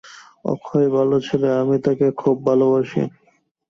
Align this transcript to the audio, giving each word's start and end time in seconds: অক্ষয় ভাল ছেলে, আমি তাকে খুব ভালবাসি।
অক্ষয় 0.45 0.87
ভাল 0.95 1.09
ছেলে, 1.27 1.49
আমি 1.61 1.75
তাকে 1.85 2.07
খুব 2.21 2.35
ভালবাসি। 2.47 3.01